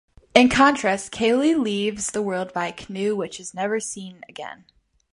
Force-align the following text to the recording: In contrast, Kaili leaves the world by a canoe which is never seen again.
In 0.33 0.49
contrast, 0.49 1.11
Kaili 1.11 1.55
leaves 1.55 2.07
the 2.07 2.23
world 2.23 2.51
by 2.53 2.65
a 2.69 2.73
canoe 2.73 3.15
which 3.15 3.39
is 3.39 3.53
never 3.53 3.79
seen 3.79 4.23
again. 4.27 4.65